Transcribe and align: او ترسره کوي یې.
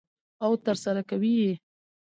او 0.43 0.51
ترسره 0.65 1.01
کوي 1.09 1.33
یې. 1.41 1.53